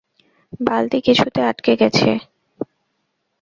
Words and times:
বালতি 0.59 0.99
কিছুতে 1.01 1.39
আটকে 1.49 1.73
গেছে। 1.81 2.09